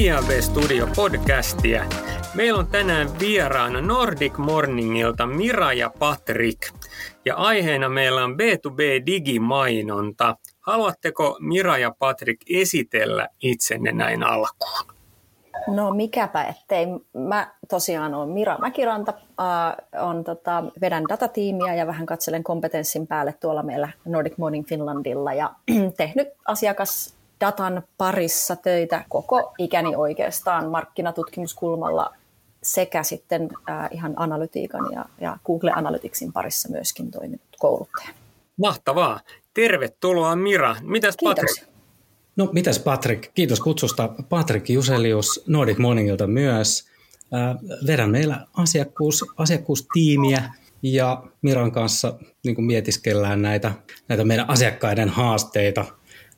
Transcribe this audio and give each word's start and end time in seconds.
IAB 0.00 0.40
Studio 0.40 0.88
podcastia. 0.96 1.84
Meillä 2.34 2.58
on 2.58 2.66
tänään 2.66 3.08
vieraana 3.18 3.80
Nordic 3.80 4.38
Morningilta 4.38 5.26
Mira 5.26 5.72
ja 5.72 5.90
Patrick. 5.98 6.60
Ja 7.24 7.36
aiheena 7.36 7.88
meillä 7.88 8.24
on 8.24 8.32
B2B 8.32 9.06
digimainonta. 9.06 10.36
Haluatteko 10.60 11.36
Mira 11.40 11.78
ja 11.78 11.94
Patrick 11.98 12.42
esitellä 12.50 13.28
itsenne 13.42 13.92
näin 13.92 14.22
alkuun? 14.22 14.96
No 15.66 15.94
mikäpä 15.94 16.44
ettei. 16.44 16.86
Mä 17.16 17.54
tosiaan 17.68 18.14
olen 18.14 18.28
Mira 18.28 18.58
Mäkiranta, 18.58 19.12
äh, 19.40 20.02
on, 20.02 20.24
tota, 20.24 20.64
vedän 20.80 21.04
datatiimiä 21.08 21.74
ja 21.74 21.86
vähän 21.86 22.06
katselen 22.06 22.44
kompetenssin 22.44 23.06
päälle 23.06 23.34
tuolla 23.40 23.62
meillä 23.62 23.88
Nordic 24.04 24.38
Morning 24.38 24.66
Finlandilla 24.66 25.32
ja 25.32 25.50
tehnyt 25.96 26.28
asiakasdatan 27.42 27.82
parissa 27.98 28.56
töitä 28.56 29.04
koko 29.08 29.54
ikäni 29.58 29.96
oikeastaan 29.96 30.70
markkinatutkimuskulmalla 30.70 32.14
sekä 32.62 33.02
sitten 33.02 33.48
äh, 33.70 33.88
ihan 33.92 34.14
analytiikan 34.16 34.92
ja, 34.92 35.04
ja 35.20 35.38
Google 35.46 35.72
Analyticsin 35.74 36.32
parissa 36.32 36.68
myöskin 36.68 37.10
toiminut 37.10 37.40
kouluttaja. 37.58 38.08
Mahtavaa. 38.56 39.20
Tervetuloa 39.54 40.36
Mira. 40.36 40.76
Mitäs. 40.82 41.16
Patrick? 41.24 41.64
No 42.36 42.48
mitäs 42.52 42.78
Patrick? 42.78 43.34
Kiitos 43.34 43.60
kutsusta. 43.60 44.08
Patrick 44.28 44.68
Juselius 44.68 45.44
Nordic 45.46 45.78
Morningilta 45.78 46.26
myös. 46.26 46.88
Vedän 47.86 48.10
meillä 48.10 48.46
asiakkuus, 48.56 49.24
asiakkuustiimiä 49.36 50.52
ja 50.82 51.22
Miran 51.42 51.72
kanssa 51.72 52.18
niin 52.44 52.64
mietiskellään 52.64 53.42
näitä, 53.42 53.72
näitä 54.08 54.24
meidän 54.24 54.50
asiakkaiden 54.50 55.08
haasteita, 55.08 55.84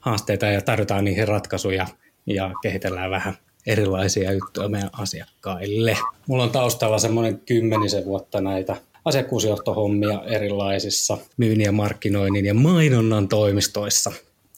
haasteita 0.05 0.47
ja 0.47 0.60
tarjotaan 0.60 1.05
niihin 1.05 1.28
ratkaisuja 1.28 1.86
ja 2.27 2.50
kehitellään 2.62 3.10
vähän 3.10 3.34
erilaisia 3.66 4.33
juttuja 4.33 4.69
meidän 4.69 4.91
asiakkaille. 4.92 5.97
Mulla 6.28 6.42
on 6.42 6.50
taustalla 6.50 6.98
semmoinen 6.98 7.41
kymmenisen 7.47 8.05
vuotta 8.05 8.41
näitä 8.41 8.77
asiakkuusjohtohommia 9.05 10.22
erilaisissa 10.27 11.19
myynnin 11.36 11.64
ja 11.64 11.72
markkinoinnin 11.72 12.47
ja 12.47 12.55
mainonnan 12.55 13.28
toimistoissa. 13.28 14.12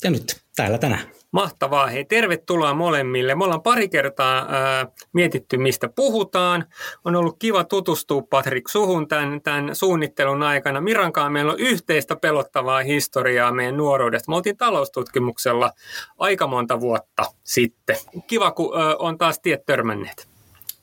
Ja 0.05 0.11
nyt 0.11 0.36
täällä 0.56 0.78
tänään. 0.78 1.16
Mahtavaa. 1.30 1.86
Hei, 1.86 2.05
tervetuloa 2.05 2.74
molemmille. 2.74 3.34
Me 3.34 3.44
ollaan 3.44 3.62
pari 3.62 3.88
kertaa 3.88 4.46
ää, 4.48 4.86
mietitty, 5.12 5.56
mistä 5.56 5.88
puhutaan. 5.88 6.64
On 7.05 7.16
ollut 7.16 7.36
kiva 7.38 7.64
tutustua 7.64 8.22
Patrik 8.30 8.68
suhun 8.68 9.08
tämän, 9.08 9.42
tämän 9.42 9.77
suunnittelun 9.77 10.42
aikana. 10.42 10.80
Mirankaan 10.80 11.33
meillä 11.33 11.52
on 11.52 11.60
yhteistä 11.60 12.16
pelottavaa 12.16 12.80
historiaa 12.80 13.52
meidän 13.52 13.77
nuoruudesta. 13.77 14.33
Me 14.33 14.36
oltiin 14.36 14.56
taloustutkimuksella 14.56 15.72
aika 16.18 16.46
monta 16.46 16.80
vuotta 16.80 17.24
sitten. 17.44 17.96
Kiva, 18.27 18.50
kun 18.50 18.80
ää, 18.80 18.96
on 18.98 19.18
taas 19.18 19.40
tiet 19.40 19.66
törmänneet. 19.66 20.28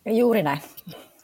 Juuri 0.05 0.44
näin. 0.44 0.59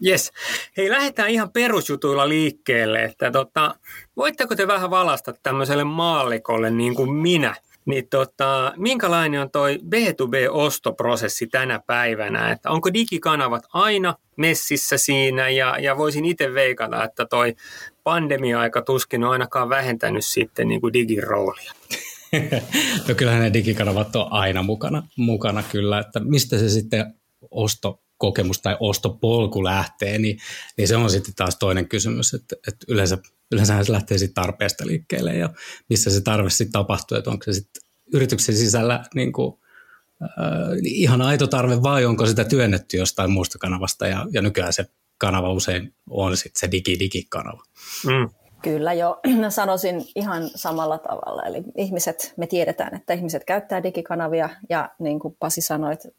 Yes. 0.07 0.31
Hei, 0.77 0.89
lähdetään 0.89 1.29
ihan 1.29 1.51
perusjutuilla 1.51 2.29
liikkeelle. 2.29 3.03
Että 3.03 3.31
tota, 3.31 3.75
voitteko 4.17 4.55
te 4.55 4.67
vähän 4.67 4.89
valasta 4.89 5.33
tämmöiselle 5.43 5.83
maallikolle 5.83 6.71
niin 6.71 6.95
kuin 6.95 7.11
minä– 7.13 7.55
niin 7.85 8.07
tota, 8.09 8.73
minkälainen 8.77 9.41
on 9.41 9.51
toi 9.51 9.79
B2B-ostoprosessi 9.83 11.47
tänä 11.51 11.79
päivänä? 11.87 12.51
Että 12.51 12.69
onko 12.69 12.93
digikanavat 12.93 13.63
aina 13.73 14.15
messissä 14.35 14.97
siinä 14.97 15.49
ja, 15.49 15.77
ja 15.79 15.97
voisin 15.97 16.25
itse 16.25 16.53
veikata, 16.53 17.03
että 17.03 17.25
toi 17.25 17.55
pandemia-aika 18.03 18.81
tuskin 18.81 19.23
on 19.23 19.31
ainakaan 19.31 19.69
vähentänyt 19.69 20.25
sitten 20.25 20.67
niin 20.67 20.81
kuin 20.81 20.93
digiroolia. 20.93 21.73
no 23.07 23.15
kyllähän 23.15 23.41
ne 23.41 23.53
digikanavat 23.53 24.15
on 24.15 24.27
aina 24.33 24.63
mukana, 24.63 25.03
mukana 25.15 25.63
kyllä, 25.63 25.99
että 25.99 26.19
mistä 26.19 26.57
se 26.57 26.69
sitten 26.69 27.13
osto 27.51 28.01
kokemus 28.17 28.61
tai 28.61 28.77
ostopolku 28.79 29.63
lähtee, 29.63 30.17
niin, 30.17 30.39
niin 30.77 30.87
se 30.87 30.95
on 30.95 31.09
sitten 31.09 31.35
taas 31.35 31.57
toinen 31.59 31.87
kysymys, 31.87 32.33
että, 32.33 32.55
että 32.67 32.85
yleensä, 32.87 33.17
yleensä 33.51 33.83
se 33.83 33.91
lähtee 33.91 34.17
sitten 34.17 34.43
tarpeesta 34.43 34.87
liikkeelle 34.87 35.35
ja 35.35 35.49
missä 35.89 36.09
se 36.09 36.21
tarve 36.21 36.49
sitten 36.49 36.71
tapahtuu, 36.71 37.17
että 37.17 37.29
onko 37.29 37.43
se 37.43 37.53
sitten 37.53 37.83
yrityksen 38.13 38.55
sisällä 38.55 39.03
niin 39.15 39.33
kuin, 39.33 39.59
äh, 40.23 40.29
ihan 40.83 41.21
aito 41.21 41.47
tarve 41.47 41.81
vai 41.81 42.05
onko 42.05 42.25
sitä 42.25 42.43
työnnetty 42.43 42.97
jostain 42.97 43.31
muusta 43.31 43.57
kanavasta 43.57 44.07
ja, 44.07 44.25
ja 44.31 44.41
nykyään 44.41 44.73
se 44.73 44.85
kanava 45.17 45.51
usein 45.51 45.93
on 46.09 46.37
sitten 46.37 46.59
se 46.59 46.71
digi-digi-kanava. 46.71 47.63
Mm. 48.05 48.29
Kyllä 48.61 48.93
jo, 48.93 49.19
sanoisin 49.49 50.05
ihan 50.15 50.49
samalla 50.55 50.97
tavalla. 50.97 51.43
Eli 51.43 51.63
ihmiset, 51.77 52.33
me 52.37 52.47
tiedetään, 52.47 52.95
että 52.95 53.13
ihmiset 53.13 53.43
käyttää 53.45 53.83
digikanavia 53.83 54.49
ja 54.69 54.89
niin 54.99 55.19
kuin 55.19 55.35
Pasi 55.39 55.61
sanoi, 55.61 55.93
että 55.93 56.09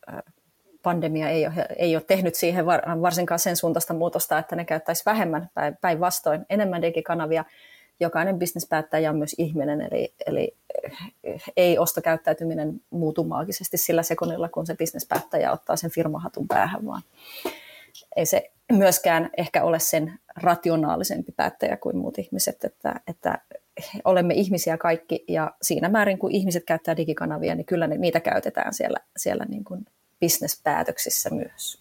pandemia 0.82 1.28
ei 1.28 1.46
ole, 1.46 1.66
ei 1.76 1.96
ole 1.96 2.04
tehnyt 2.06 2.34
siihen 2.34 2.66
varsinkaan 3.02 3.38
sen 3.38 3.56
suuntaista 3.56 3.94
muutosta, 3.94 4.38
että 4.38 4.56
ne 4.56 4.64
käyttäisi 4.64 5.02
vähemmän 5.06 5.50
päinvastoin 5.80 6.46
enemmän 6.50 6.82
digikanavia. 6.82 7.44
Jokainen 8.00 8.38
bisnespäättäjä 8.38 9.10
on 9.10 9.16
myös 9.16 9.34
ihminen, 9.38 9.80
eli, 9.80 10.14
eli 10.26 10.56
ei 11.56 11.78
ostokäyttäytyminen 11.78 12.80
muutu 12.90 13.24
maagisesti 13.24 13.76
sillä 13.76 14.02
sekunnilla, 14.02 14.48
kun 14.48 14.66
se 14.66 14.74
bisnespäättäjä 14.74 15.52
ottaa 15.52 15.76
sen 15.76 15.90
firmahatun 15.90 16.48
päähän, 16.48 16.86
vaan 16.86 17.02
ei 18.16 18.26
se 18.26 18.50
myöskään 18.72 19.30
ehkä 19.36 19.64
ole 19.64 19.78
sen 19.78 20.12
rationaalisempi 20.36 21.32
päättäjä 21.32 21.76
kuin 21.76 21.96
muut 21.96 22.18
ihmiset, 22.18 22.64
että, 22.64 23.00
että 23.06 23.38
olemme 24.04 24.34
ihmisiä 24.34 24.76
kaikki 24.76 25.24
ja 25.28 25.54
siinä 25.62 25.88
määrin, 25.88 26.18
kun 26.18 26.32
ihmiset 26.32 26.64
käyttää 26.64 26.96
digikanavia, 26.96 27.54
niin 27.54 27.66
kyllä 27.66 27.86
niitä 27.86 28.20
käytetään 28.20 28.74
siellä, 28.74 28.98
siellä 29.16 29.44
niin 29.44 29.64
kuin 29.64 29.86
bisnespäätöksissä 30.20 31.30
myös. 31.30 31.78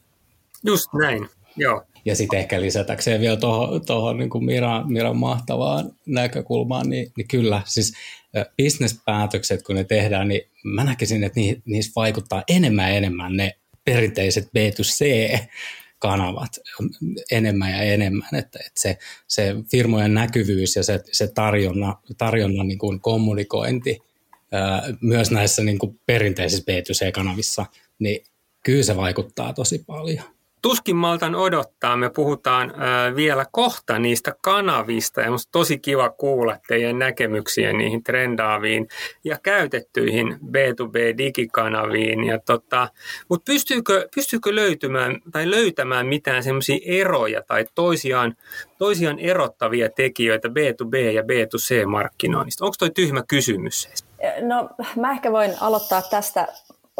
Just 0.63 0.93
näin, 0.93 1.29
joo. 1.55 1.83
Ja 2.05 2.15
sitten 2.15 2.39
ehkä 2.39 2.61
lisätäkseen 2.61 3.21
vielä 3.21 3.37
tuohon, 3.85 4.17
niin 4.17 4.29
kuin 4.29 4.45
Miran, 4.45 4.91
Miran 4.91 5.17
mahtavaan 5.17 5.91
näkökulmaan, 6.05 6.89
niin, 6.89 7.11
niin 7.17 7.27
kyllä, 7.27 7.61
siis 7.65 7.93
bisnespäätökset 8.57 9.63
kun 9.63 9.75
ne 9.75 9.83
tehdään, 9.83 10.27
niin 10.27 10.41
mä 10.63 10.83
näkisin, 10.83 11.23
että 11.23 11.39
niissä 11.65 11.91
vaikuttaa 11.95 12.43
enemmän 12.47 12.89
ja 12.89 12.97
enemmän 12.97 13.37
ne 13.37 13.55
perinteiset 13.85 14.45
B2C 14.45 15.39
kanavat 15.99 16.49
enemmän 17.31 17.71
ja 17.71 17.81
enemmän, 17.81 18.35
että, 18.35 18.59
että 18.59 18.81
se, 18.81 18.97
se 19.27 19.55
firmojen 19.71 20.13
näkyvyys 20.13 20.75
ja 20.75 20.83
se, 20.83 20.99
se 21.11 21.27
tarjonna, 21.27 21.95
tarjonnan 22.17 22.67
niin 22.67 22.79
kuin 22.79 23.01
kommunikointi 23.01 23.99
ää, 24.51 24.83
myös 25.01 25.31
näissä 25.31 25.63
niin 25.63 25.79
kuin 25.79 25.99
perinteisissä 26.05 26.63
B2C-kanavissa, 26.71 27.65
niin 27.99 28.23
kyllä 28.63 28.83
se 28.83 28.97
vaikuttaa 28.97 29.53
tosi 29.53 29.83
paljon. 29.87 30.23
Tuskin 30.61 30.95
maltan 30.95 31.35
odottaa. 31.35 31.97
Me 31.97 32.09
puhutaan 32.09 32.69
äh, 32.69 33.15
vielä 33.15 33.45
kohta 33.51 33.99
niistä 33.99 34.33
kanavista 34.41 35.21
ja 35.21 35.31
musta 35.31 35.51
tosi 35.51 35.79
kiva 35.79 36.09
kuulla 36.09 36.57
teidän 36.67 36.99
näkemyksiä 36.99 37.73
niihin 37.73 38.03
trendaaviin 38.03 38.87
ja 39.23 39.37
käytettyihin 39.43 40.37
B2B-digikanaviin. 40.45 42.23
Ja 42.27 42.39
tota, 42.39 42.87
Mutta 43.29 43.43
pystyykö, 43.45 44.09
pystyykö 44.15 44.55
löytymään 44.55 45.21
tai 45.31 45.49
löytämään 45.49 46.07
mitään 46.07 46.43
semmoisia 46.43 46.79
eroja 46.85 47.41
tai 47.41 47.65
toisiaan, 47.75 48.35
toisiaan 48.77 49.19
erottavia 49.19 49.89
tekijöitä 49.89 50.47
B2B 50.47 50.95
ja 50.97 51.21
B2C-markkinoinnista? 51.21 52.65
Onko 52.65 52.75
toi 52.79 52.89
tyhmä 52.89 53.23
kysymys? 53.27 53.89
No 54.41 54.69
mä 54.95 55.11
ehkä 55.11 55.31
voin 55.31 55.51
aloittaa 55.61 56.01
tästä 56.01 56.47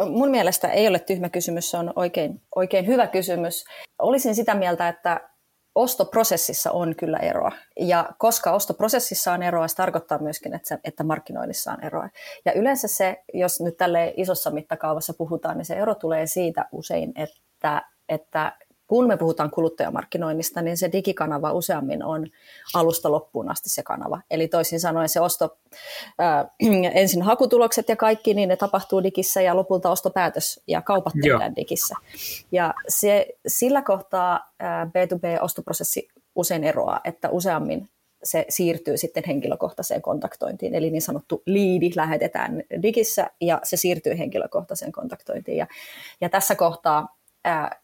mun 0.06 0.30
mielestä 0.30 0.68
ei 0.68 0.88
ole 0.88 0.98
tyhmä 0.98 1.28
kysymys, 1.28 1.70
se 1.70 1.76
on 1.76 1.92
oikein, 1.96 2.40
oikein 2.56 2.86
hyvä 2.86 3.06
kysymys. 3.06 3.64
Olisin 3.98 4.34
sitä 4.34 4.54
mieltä, 4.54 4.88
että 4.88 5.30
ostoprosessissa 5.74 6.70
on 6.70 6.96
kyllä 6.96 7.18
eroa. 7.18 7.52
Ja 7.80 8.08
koska 8.18 8.52
ostoprosessissa 8.52 9.32
on 9.32 9.42
eroa, 9.42 9.68
se 9.68 9.76
tarkoittaa 9.76 10.18
myöskin, 10.18 10.54
että, 10.54 10.68
se, 10.68 10.78
että 10.84 11.04
markkinoinnissa 11.04 11.72
on 11.72 11.84
eroa. 11.84 12.08
Ja 12.44 12.52
yleensä 12.52 12.88
se, 12.88 13.22
jos 13.34 13.60
nyt 13.60 13.76
tälle 13.76 14.14
isossa 14.16 14.50
mittakaavassa 14.50 15.14
puhutaan, 15.14 15.56
niin 15.56 15.64
se 15.64 15.74
ero 15.74 15.94
tulee 15.94 16.26
siitä 16.26 16.64
usein, 16.72 17.12
että, 17.16 17.82
että 18.08 18.52
kun 18.90 19.06
me 19.06 19.16
puhutaan 19.16 19.50
kuluttajamarkkinoinnista, 19.50 20.62
niin 20.62 20.76
se 20.76 20.92
digikanava 20.92 21.52
useammin 21.52 22.04
on 22.04 22.26
alusta 22.74 23.10
loppuun 23.10 23.50
asti 23.50 23.70
se 23.70 23.82
kanava. 23.82 24.20
Eli 24.30 24.48
toisin 24.48 24.80
sanoen 24.80 25.08
se 25.08 25.20
osto, 25.20 25.56
ää, 26.18 26.48
ensin 26.94 27.22
hakutulokset 27.22 27.88
ja 27.88 27.96
kaikki, 27.96 28.34
niin 28.34 28.48
ne 28.48 28.56
tapahtuu 28.56 29.02
digissä 29.02 29.42
ja 29.42 29.56
lopulta 29.56 29.90
ostopäätös 29.90 30.60
ja 30.66 30.82
kaupat 30.82 31.12
tehdään 31.22 31.56
digissä. 31.56 31.94
Ja 32.52 32.74
se, 32.88 33.26
sillä 33.46 33.82
kohtaa 33.82 34.52
ää, 34.58 34.84
B2B-ostoprosessi 34.84 36.08
usein 36.34 36.64
eroaa, 36.64 37.00
että 37.04 37.28
useammin 37.28 37.88
se 38.22 38.46
siirtyy 38.48 38.96
sitten 38.96 39.22
henkilökohtaiseen 39.26 40.02
kontaktointiin, 40.02 40.74
eli 40.74 40.90
niin 40.90 41.02
sanottu 41.02 41.42
liidi 41.46 41.90
lähetetään 41.96 42.62
digissä 42.82 43.30
ja 43.40 43.60
se 43.62 43.76
siirtyy 43.76 44.18
henkilökohtaiseen 44.18 44.92
kontaktointiin. 44.92 45.56
Ja, 45.56 45.66
ja 46.20 46.28
tässä 46.28 46.54
kohtaa 46.54 47.16
ää, 47.44 47.80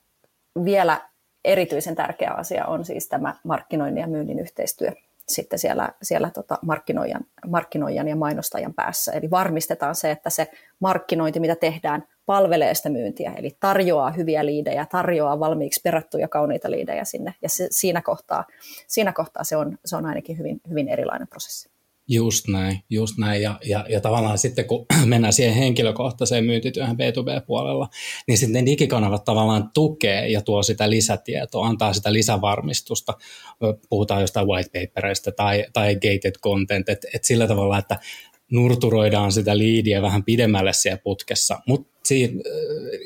vielä 0.65 1.01
erityisen 1.45 1.95
tärkeä 1.95 2.31
asia 2.31 2.67
on 2.67 2.85
siis 2.85 3.09
tämä 3.09 3.35
markkinoinnin 3.45 4.01
ja 4.01 4.07
myynnin 4.07 4.39
yhteistyö 4.39 4.93
sitten 5.29 5.59
siellä, 5.59 5.89
siellä 6.03 6.31
tota 6.31 6.59
markkinoijan, 6.63 7.25
markkinoijan 7.47 8.09
ja 8.09 8.17
mainostajan 8.17 8.75
päässä. 8.75 9.13
Eli 9.13 9.31
varmistetaan 9.31 9.95
se, 9.95 10.11
että 10.11 10.31
se 10.31 10.51
markkinointi, 10.81 11.41
mitä 11.41 11.57
tehdään, 11.57 12.09
palvelee 12.27 12.75
sitä 12.75 12.89
myyntiä, 12.89 13.33
eli 13.37 13.57
tarjoaa 13.61 14.11
hyviä 14.11 14.47
liidejä, 14.47 14.87
tarjoaa 14.91 15.41
valmiiksi 15.41 15.81
perattuja 15.85 16.29
kauniita 16.29 16.71
liidejä 16.71 17.05
sinne, 17.05 17.35
ja 17.43 17.49
se, 17.49 17.69
siinä, 17.71 18.03
kohtaa, 18.03 18.45
siinä 18.87 19.13
kohtaa 19.13 19.45
se 19.45 19.57
on, 19.57 19.79
se 19.85 19.97
on 19.97 20.07
ainakin 20.07 20.39
hyvin, 20.39 20.61
hyvin 20.69 20.89
erilainen 20.89 21.29
prosessi. 21.29 21.76
Just 22.09 22.49
näin, 22.49 22.81
just 22.91 23.19
näin. 23.19 23.43
Ja, 23.43 23.59
ja, 23.65 23.87
ja 23.89 24.01
tavallaan 24.01 24.39
sitten 24.39 24.65
kun 24.65 24.87
mennään 25.05 25.33
siihen 25.33 25.55
henkilökohtaiseen 25.55 26.45
myyntityöhön 26.45 26.97
B2B-puolella, 26.97 27.89
niin 28.29 28.39
sitten 28.39 28.65
ne 28.65 28.71
digikanavat 28.71 29.25
tavallaan 29.25 29.71
tukee 29.75 30.29
ja 30.29 30.43
tuo 30.43 30.63
sitä 30.63 30.91
lisätietoa, 30.91 31.67
antaa 31.67 31.93
sitä 31.93 32.13
lisävarmistusta. 32.13 33.13
Puhutaan 33.89 34.21
jostain 34.21 34.47
white 34.47 34.71
paperista 34.95 35.33
tai, 35.33 35.65
tai 35.73 35.95
gated 35.95 36.35
content, 36.43 36.89
että 36.89 37.09
et 37.15 37.25
sillä 37.25 37.47
tavalla, 37.47 37.79
että 37.79 37.99
nurturoidaan 38.51 39.33
sitä 39.33 39.59
liidiä 39.59 40.03
vähän 40.03 40.25
pidemmälle 40.25 40.73
siellä 40.73 41.01
putkessa, 41.05 41.61
mutta 41.67 41.89
siinä 42.05 42.33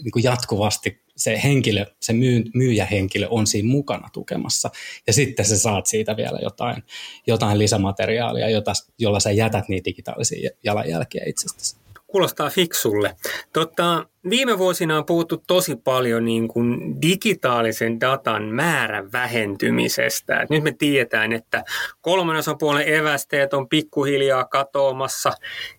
niin 0.04 0.24
jatkuvasti 0.24 1.00
se 1.20 1.40
henkilö, 1.44 1.86
se 2.00 2.12
myy, 2.12 2.42
myyjähenkilö 2.54 3.26
on 3.30 3.46
siinä 3.46 3.68
mukana 3.68 4.08
tukemassa. 4.12 4.70
Ja 5.06 5.12
sitten 5.12 5.44
sä 5.44 5.58
saat 5.58 5.86
siitä 5.86 6.16
vielä 6.16 6.38
jotain, 6.42 6.82
jotain 7.26 7.58
lisämateriaalia, 7.58 8.50
jota, 8.50 8.72
jolla 8.98 9.20
sä 9.20 9.30
jätät 9.30 9.68
niitä 9.68 9.84
digitaalisia 9.84 10.50
jalanjälkiä 10.64 11.22
itsestäsi. 11.26 11.76
Kuulostaa 12.06 12.50
fiksulle. 12.50 13.16
Totta, 13.52 14.06
viime 14.30 14.58
vuosina 14.58 14.98
on 14.98 15.06
puhuttu 15.06 15.42
tosi 15.46 15.76
paljon 15.76 16.24
niin 16.24 16.48
kuin 16.48 17.02
digitaalisen 17.02 18.00
datan 18.00 18.44
määrän 18.44 19.12
vähentymisestä. 19.12 20.40
Et 20.40 20.50
nyt 20.50 20.62
me 20.62 20.72
tiedetään, 20.72 21.32
että 21.32 21.64
kolmannen 22.00 22.38
osapuolen 22.38 22.88
evästeet 22.88 23.54
on 23.54 23.68
pikkuhiljaa 23.68 24.44
katoamassa. 24.44 25.32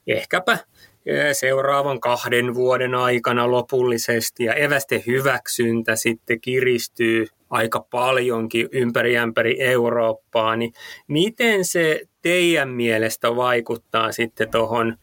Ehkäpä 0.08 0.58
seuraavan 1.34 2.00
kahden 2.00 2.54
vuoden 2.54 2.96
aikana 2.96 3.52
lopullisesti. 3.52 4.44
Ja 4.44 4.54
evästen 4.54 5.04
hyväksyntä 5.08 5.96
sitten 5.96 6.42
kiristyy 6.42 7.28
aika 7.50 7.86
paljonkin 7.92 8.70
ympäri 8.72 9.18
ämpäri 9.18 9.56
Eurooppaa, 9.60 10.56
niin 10.56 10.74
miten 11.08 11.66
se 11.66 12.02
teidän 12.22 12.70
mielestä 12.70 13.36
vaikuttaa 13.36 14.12
sitten 14.12 14.52
tuohon 14.52 14.98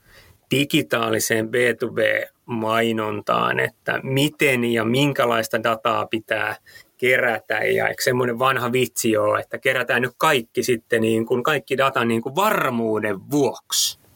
digitaaliseen 0.50 1.49
B2B-mainontaan, 1.49 3.61
että 3.61 4.01
miten 4.03 4.65
ja 4.65 4.85
minkälaista 4.85 5.62
dataa 5.62 6.06
pitää 6.06 6.56
kerätä? 6.97 7.55
Ja 7.55 7.89
eikö 7.89 8.03
semmoinen 8.03 8.39
vanha 8.39 8.73
vitsi 8.73 9.17
ole, 9.17 9.41
että 9.41 9.59
kerätään 9.59 10.03
nyt 10.03 10.15
kaikki 10.19 10.62
sitten 10.62 11.01
niin 11.01 11.27
kuin, 11.27 11.43
kaikki 11.43 11.79
data 11.79 12.05
niin 12.05 12.23
kuin 12.23 12.35
varmuuden 12.35 13.31
vuoksi. 13.31 14.07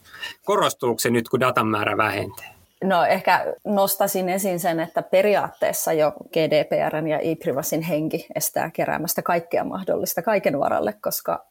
Korostuuko 0.45 0.99
se 0.99 1.11
nyt, 1.11 1.29
kun 1.29 1.41
datan 1.41 1.67
määrä 1.67 1.97
vähenee? 1.97 2.63
No 2.85 3.05
ehkä 3.05 3.55
nostasin 3.65 4.29
esiin 4.29 4.61
sen, 4.61 4.81
että 4.81 5.03
periaatteessa 5.03 5.93
jo 5.93 6.13
GDPR 6.33 7.07
ja 7.09 7.19
e-privacyn 7.19 7.83
henki 7.83 8.27
estää 8.35 8.71
keräämästä 8.71 9.23
kaikkea 9.23 9.65
mahdollista 9.65 10.23
kaiken 10.23 10.59
varalle, 10.59 10.93
koska 10.93 11.47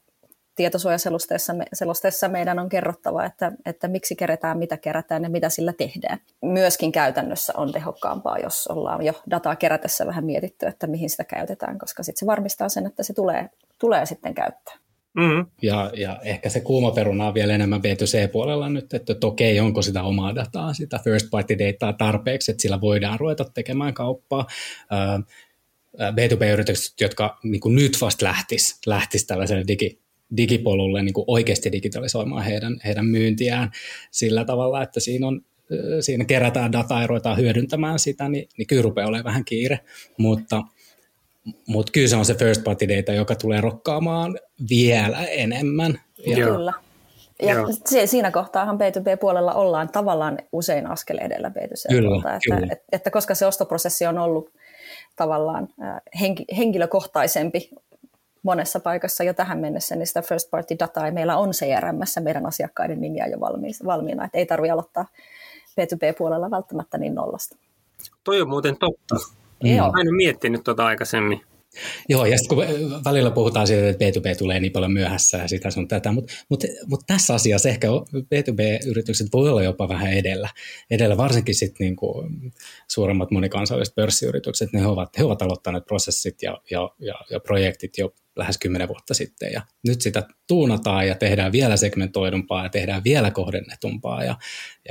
tietosuojaselusteessa 0.56 2.28
meidän 2.28 2.60
on 2.60 2.70
kerrottava, 2.70 3.26
että, 3.26 3.52
että 3.66 3.88
miksi 3.88 4.16
kerätään, 4.16 4.58
mitä 4.58 4.78
kerätään 4.78 5.24
ja 5.24 5.30
mitä 5.30 5.50
sillä 5.50 5.74
tehdään. 5.74 6.20
Myöskin 6.42 6.92
käytännössä 6.92 7.54
on 7.58 7.72
tehokkaampaa, 7.72 8.38
jos 8.38 8.68
ollaan 8.68 9.06
jo 9.06 9.14
dataa 9.30 9.56
kerätessä 9.56 10.06
vähän 10.06 10.26
mietitty, 10.26 10.66
että 10.66 10.88
mihin 10.88 11.10
sitä 11.10 11.24
käytetään, 11.24 11.80
koska 11.80 12.04
sitten 12.04 12.20
se 12.20 12.26
varmistaa 12.26 12.70
sen, 12.70 12.86
että 12.86 13.04
se 13.04 13.14
tulee, 13.14 13.50
tulee 13.80 14.06
sitten 14.06 14.34
käyttää. 14.34 14.76
Mm-hmm. 15.14 15.46
Ja, 15.62 15.92
ja 15.98 16.20
ehkä 16.24 16.50
se 16.50 16.60
kuuma 16.60 16.92
peruna 16.92 17.28
on 17.28 17.34
vielä 17.34 17.54
enemmän 17.54 17.82
B2C-puolella 17.82 18.70
nyt, 18.70 18.94
että, 18.94 19.16
okei, 19.24 19.60
onko 19.60 19.82
sitä 19.82 20.04
omaa 20.04 20.36
dataa, 20.36 20.74
sitä 20.74 21.00
first 21.04 21.28
party 21.32 21.60
dataa 21.60 21.94
tarpeeksi, 21.94 22.52
että 22.52 22.62
sillä 22.62 22.82
voidaan 22.82 23.20
ruveta 23.20 23.46
tekemään 23.46 23.94
kauppaa. 23.94 24.48
B2B-yritykset, 25.98 27.02
jotka 27.02 27.40
niin 27.44 27.62
kuin 27.62 27.76
nyt 27.76 27.98
vasta 28.02 28.26
lähtis, 28.26 28.80
lähtis 28.86 29.26
tällaiselle 29.26 29.64
digi, 29.68 30.00
digipolulle 30.38 31.04
niin 31.04 31.14
kuin 31.14 31.26
oikeasti 31.28 31.72
digitalisoimaan 31.72 32.44
heidän, 32.44 32.78
heidän 32.86 33.06
myyntiään 33.06 33.72
sillä 34.12 34.46
tavalla, 34.46 34.84
että 34.84 35.00
siinä 35.00 35.28
on 35.28 35.42
siinä 36.00 36.26
kerätään 36.26 36.72
dataa 36.72 37.02
ja 37.02 37.08
ruvetaan 37.08 37.38
hyödyntämään 37.38 38.00
sitä, 38.00 38.30
niin, 38.30 38.50
niin 38.58 38.68
kyllä 38.68 38.82
rupeaa 38.82 39.08
olemaan 39.08 39.26
vähän 39.26 39.46
kiire, 39.46 39.80
mutta– 40.18 40.62
mutta 41.68 41.92
kyllä 41.92 42.08
se 42.08 42.16
on 42.16 42.26
se 42.26 42.34
first 42.34 42.64
party 42.64 42.88
data, 42.88 43.12
joka 43.12 43.36
tulee 43.36 43.62
rokkaamaan 43.62 44.40
vielä 44.70 45.26
enemmän. 45.26 46.02
Ja 46.28 46.36
kyllä. 46.36 46.74
Ja 47.42 47.54
Joo. 47.54 47.68
siinä 48.06 48.32
kohtaahan 48.32 48.76
B2B-puolella 48.76 49.54
ollaan 49.54 49.90
tavallaan 49.90 50.38
usein 50.52 50.88
askel 50.88 51.18
edellä 51.18 51.50
B2C. 51.50 51.90
Kyllä, 51.90 52.18
että, 52.18 52.40
kyllä. 52.46 52.68
Että, 52.72 52.86
että 52.92 53.12
koska 53.12 53.36
se 53.36 53.46
ostoprosessi 53.46 54.06
on 54.06 54.18
ollut 54.18 54.52
tavallaan 55.16 55.68
henki, 56.20 56.46
henkilökohtaisempi 56.58 57.70
monessa 58.44 58.80
paikassa 58.80 59.24
jo 59.24 59.34
tähän 59.34 59.60
mennessä, 59.60 59.96
niin 59.96 60.08
sitä 60.08 60.22
first 60.22 60.50
party 60.52 60.76
dataa 60.80 61.12
meillä 61.12 61.38
on 61.38 61.52
CRM 61.52 62.24
meidän 62.24 62.46
asiakkaiden 62.46 63.02
nimiä 63.02 63.28
jo 63.28 63.40
valmiina, 63.86 64.26
että 64.26 64.38
ei 64.38 64.46
tarvitse 64.46 64.72
aloittaa 64.72 65.06
B2B-puolella 65.82 66.52
välttämättä 66.52 66.98
niin 66.98 67.16
nollasta. 67.16 67.58
Toi 68.24 68.42
on 68.42 68.50
muuten 68.50 68.78
totta. 68.78 69.16
Mm. 69.64 69.76
Joo. 69.76 69.92
Mä 69.92 70.02
en 70.02 70.08
ole 70.08 70.18
miettinyt 70.18 70.64
tuota 70.64 70.86
aikaisemmin. 70.86 71.42
Joo, 72.10 72.26
ja 72.26 72.38
sitten 72.38 72.58
kun 72.58 72.66
välillä 73.06 73.32
puhutaan 73.32 73.68
siitä, 73.68 73.90
että 73.90 74.06
B2B 74.06 74.38
tulee 74.38 74.60
niin 74.60 74.72
paljon 74.72 74.92
myöhässä 74.92 75.38
ja 75.38 75.48
sitä 75.48 75.72
sun 75.72 75.88
tätä, 75.88 76.12
mutta 76.12 76.34
mut, 76.50 76.64
mut 76.88 77.00
tässä 77.08 77.34
asiassa 77.34 77.70
ehkä 77.70 77.88
B2B-yritykset 78.16 79.28
voi 79.34 79.50
olla 79.50 79.64
jopa 79.64 79.90
vähän 79.90 80.14
edellä, 80.14 80.50
edellä 80.90 81.18
varsinkin 81.18 81.56
sitten 81.56 81.86
niinku 81.86 82.24
suuremmat 82.88 83.32
monikansalliset 83.32 83.96
pörssiyritykset, 83.96 84.74
ne 84.74 84.88
ovat, 84.88 85.18
he 85.18 85.24
ovat 85.24 85.42
aloittaneet 85.42 85.86
prosessit 85.86 86.42
ja, 86.42 86.62
ja, 86.72 86.90
ja, 87.00 87.16
ja 87.30 87.40
projektit 87.40 87.98
jo 87.98 88.14
lähes 88.36 88.58
kymmenen 88.58 88.88
vuotta 88.88 89.14
sitten, 89.14 89.52
ja 89.54 89.62
nyt 89.88 90.02
sitä 90.02 90.24
tuunataan 90.48 91.08
ja 91.08 91.16
tehdään 91.16 91.52
vielä 91.52 91.78
segmentoidumpaa 91.78 92.64
ja 92.64 92.70
tehdään 92.70 93.04
vielä 93.04 93.32
kohdennetumpaa, 93.32 94.24
ja, 94.24 94.36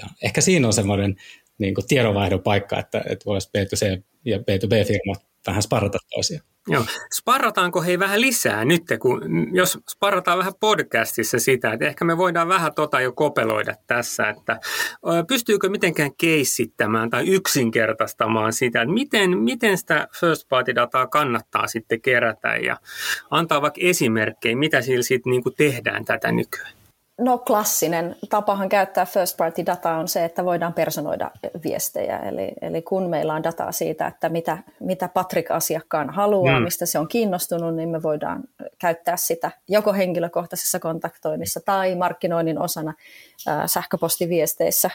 ja 0.00 0.08
ehkä 0.22 0.40
siinä 0.40 0.66
on 0.66 0.72
semmoinen 0.72 1.16
niin 1.60 1.74
tiedonvaihdon 1.88 2.42
paikka, 2.42 2.78
että, 2.78 3.02
että 3.06 3.24
voisi 3.26 3.48
B2C 3.48 4.02
ja 4.24 4.38
B2B-firmat 4.38 5.30
vähän 5.46 5.62
sparrata 5.62 5.98
toisiaan. 6.14 6.50
Joo. 6.68 6.84
Sparrataanko 7.14 7.82
hei 7.82 7.98
vähän 7.98 8.20
lisää 8.20 8.64
nyt, 8.64 8.82
kun 9.02 9.20
jos 9.52 9.78
sparrataan 9.90 10.38
vähän 10.38 10.52
podcastissa 10.60 11.38
sitä, 11.38 11.72
että 11.72 11.86
ehkä 11.86 12.04
me 12.04 12.16
voidaan 12.16 12.48
vähän 12.48 12.74
tota 12.74 13.00
jo 13.00 13.12
kopeloida 13.12 13.74
tässä, 13.86 14.28
että 14.28 14.60
pystyykö 15.28 15.68
mitenkään 15.68 16.10
keissittämään 16.18 17.10
tai 17.10 17.28
yksinkertaistamaan 17.28 18.52
sitä, 18.52 18.82
että 18.82 18.94
miten, 18.94 19.38
miten 19.38 19.78
sitä 19.78 20.08
first 20.20 20.48
party 20.48 20.74
dataa 20.74 21.06
kannattaa 21.06 21.66
sitten 21.66 22.00
kerätä 22.00 22.56
ja 22.56 22.76
antaa 23.30 23.62
vaikka 23.62 23.80
esimerkkejä, 23.84 24.56
mitä 24.56 24.82
sillä 24.82 25.02
sitten 25.02 25.30
niin 25.30 25.42
tehdään 25.56 26.04
tätä 26.04 26.32
nykyään. 26.32 26.79
No 27.20 27.38
klassinen 27.38 28.16
tapahan 28.28 28.68
käyttää 28.68 29.06
first 29.06 29.36
party 29.36 29.66
dataa 29.66 29.98
on 29.98 30.08
se, 30.08 30.24
että 30.24 30.44
voidaan 30.44 30.72
personoida 30.72 31.30
viestejä. 31.64 32.18
Eli, 32.18 32.52
eli 32.60 32.82
kun 32.82 33.10
meillä 33.10 33.34
on 33.34 33.42
dataa 33.42 33.72
siitä, 33.72 34.06
että 34.06 34.28
mitä, 34.28 34.58
mitä 34.80 35.08
Patrick 35.08 35.50
asiakkaan 35.50 36.10
haluaa, 36.10 36.58
mm. 36.58 36.64
mistä 36.64 36.86
se 36.86 36.98
on 36.98 37.08
kiinnostunut, 37.08 37.74
niin 37.76 37.88
me 37.88 38.02
voidaan 38.02 38.44
käyttää 38.78 39.16
sitä 39.16 39.50
joko 39.68 39.92
henkilökohtaisessa 39.92 40.78
kontaktoinnissa 40.78 41.60
tai 41.64 41.94
markkinoinnin 41.94 42.58
osana 42.58 42.94
äh, 43.48 43.62
sähköpostiviesteissä. 43.66 44.90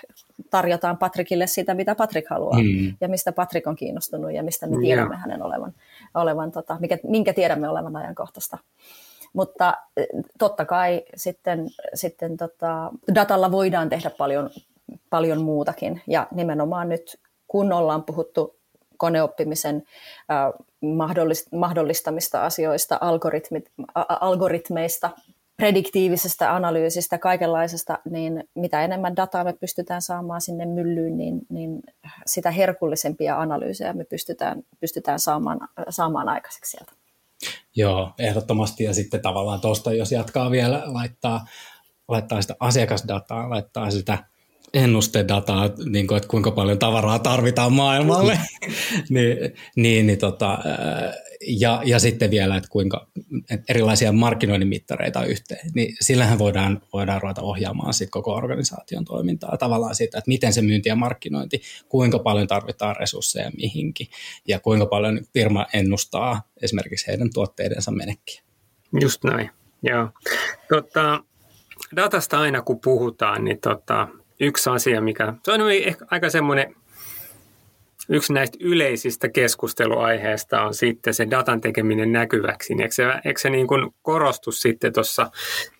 Tarjotaan 0.49 0.97
Patrickille 0.97 1.47
sitä, 1.47 1.73
mitä 1.73 1.95
Patrick 1.95 2.29
haluaa 2.29 2.59
mm. 2.59 2.97
ja 3.01 3.07
mistä 3.07 3.31
Patrick 3.31 3.67
on 3.67 3.75
kiinnostunut 3.75 4.33
ja 4.33 4.43
mistä 4.43 4.67
me 4.67 4.77
tiedämme 4.81 5.13
yeah. 5.13 5.21
hänen 5.21 5.43
olevan, 5.43 5.73
olevan 6.13 6.51
tota, 6.51 6.77
mikä, 6.79 6.97
minkä 7.03 7.33
tiedämme 7.33 7.69
olevan 7.69 7.95
ajankohtaista. 7.95 8.57
Mutta 9.35 9.73
eh, 9.97 10.07
totta 10.39 10.65
kai 10.65 11.03
sitten, 11.15 11.67
sitten 11.93 12.37
tota, 12.37 12.91
datalla 13.15 13.51
voidaan 13.51 13.89
tehdä 13.89 14.09
paljon, 14.09 14.49
paljon 15.09 15.41
muutakin. 15.41 16.01
Ja 16.07 16.27
nimenomaan 16.31 16.89
nyt, 16.89 17.19
kun 17.47 17.73
ollaan 17.73 18.03
puhuttu 18.03 18.55
koneoppimisen 18.97 19.83
mahdollistamista 21.51 22.45
asioista, 22.45 22.97
algoritmit, 23.01 23.71
algoritmeista, 23.95 25.09
prediktiivisestä 25.57 26.55
analyysistä, 26.55 27.17
kaikenlaisesta, 27.17 27.99
niin 28.09 28.43
mitä 28.55 28.83
enemmän 28.83 29.15
dataa 29.15 29.43
me 29.43 29.53
pystytään 29.53 30.01
saamaan 30.01 30.41
sinne 30.41 30.65
myllyyn, 30.65 31.17
niin, 31.17 31.41
niin 31.49 31.83
sitä 32.25 32.51
herkullisempia 32.51 33.39
analyysejä 33.39 33.93
me 33.93 34.03
pystytään, 34.03 34.63
pystytään 34.79 35.19
saamaan, 35.19 35.59
saamaan 35.89 36.29
aikaiseksi 36.29 36.71
sieltä. 36.71 37.04
Joo, 37.75 38.11
ehdottomasti. 38.19 38.83
Ja 38.83 38.93
sitten 38.93 39.21
tavallaan 39.21 39.61
tuosta, 39.61 39.93
jos 39.93 40.11
jatkaa 40.11 40.51
vielä, 40.51 40.83
laittaa, 40.85 41.45
laittaa 42.07 42.41
sitä 42.41 42.55
asiakasdataa, 42.59 43.49
laittaa 43.49 43.91
sitä 43.91 44.17
ennustedataa, 44.73 45.69
niin 45.85 46.07
kuin, 46.07 46.17
että 46.17 46.29
kuinka 46.29 46.51
paljon 46.51 46.79
tavaraa 46.79 47.19
tarvitaan 47.19 47.73
maailmalle, 47.73 48.39
niin, 49.09 49.37
niin, 49.75 50.07
niin 50.07 50.19
tota, 50.19 50.59
ja, 51.41 51.81
ja 51.85 51.99
sitten 51.99 52.31
vielä, 52.31 52.57
että 52.57 52.69
kuinka 52.69 53.07
että 53.49 53.65
erilaisia 53.69 54.11
markkinoinnin 54.11 54.67
mittareita 54.67 55.25
yhteen, 55.25 55.71
niin 55.73 55.95
sillähän 56.01 56.39
voidaan, 56.39 56.81
voidaan 56.93 57.21
ruveta 57.21 57.41
ohjaamaan 57.41 57.93
sit 57.93 58.09
koko 58.09 58.33
organisaation 58.33 59.05
toimintaa 59.05 59.57
tavallaan 59.57 59.95
siitä, 59.95 60.17
että 60.17 60.29
miten 60.29 60.53
se 60.53 60.61
myynti 60.61 60.89
ja 60.89 60.95
markkinointi, 60.95 61.61
kuinka 61.89 62.19
paljon 62.19 62.47
tarvitaan 62.47 62.95
resursseja 62.95 63.51
mihinkin 63.57 64.07
ja 64.47 64.59
kuinka 64.59 64.85
paljon 64.85 65.19
firma 65.33 65.65
ennustaa 65.73 66.41
esimerkiksi 66.61 67.07
heidän 67.07 67.29
tuotteidensa 67.33 67.91
menekkiä. 67.91 68.41
Just 69.01 69.23
näin, 69.23 69.49
joo. 69.83 70.09
Tota, 70.69 71.23
datasta 71.95 72.39
aina 72.39 72.61
kun 72.61 72.79
puhutaan, 72.79 73.43
niin 73.43 73.59
tota, 73.61 74.07
yksi 74.39 74.69
asia, 74.69 75.01
mikä, 75.01 75.33
se 75.43 75.51
on 75.51 75.71
ehkä 75.71 76.05
aika 76.11 76.29
semmoinen 76.29 76.75
Yksi 78.09 78.33
näistä 78.33 78.57
yleisistä 78.61 79.29
keskusteluaiheista 79.29 80.61
on 80.61 80.73
sitten 80.73 81.13
se 81.13 81.27
datan 81.31 81.61
tekeminen 81.61 82.11
näkyväksi. 82.11 82.73
Eikö 82.73 82.93
se, 82.93 83.03
eikö 83.25 83.39
se 83.39 83.49
niin 83.49 83.67
kuin 83.67 83.91
korostu 84.01 84.51
sitten 84.51 84.93
tuossa 84.93 85.31